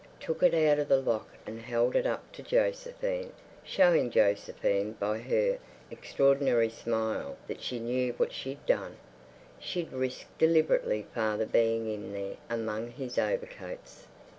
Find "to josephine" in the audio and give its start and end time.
2.31-3.33